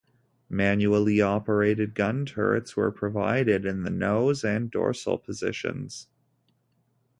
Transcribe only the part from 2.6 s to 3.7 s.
were provided